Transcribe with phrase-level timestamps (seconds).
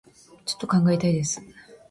[0.47, 1.39] ちょっと考えたいです